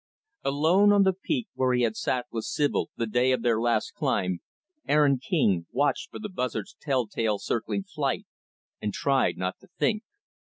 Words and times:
Alone 0.43 0.91
on 0.91 1.03
the 1.03 1.13
peak 1.13 1.47
where 1.53 1.75
he 1.75 1.83
had 1.83 1.95
sat 1.95 2.25
with 2.31 2.43
Sibyl 2.45 2.89
the 2.97 3.05
day 3.05 3.31
of 3.31 3.43
their 3.43 3.61
last 3.61 3.93
climb, 3.93 4.39
Aaron 4.87 5.19
King 5.19 5.67
watched 5.71 6.09
for 6.09 6.17
the 6.17 6.27
buzzards' 6.27 6.75
telltale, 6.81 7.37
circling 7.37 7.83
flight 7.83 8.25
and 8.81 8.95
tried 8.95 9.37
not 9.37 9.59
to 9.59 9.67
think. 9.77 10.01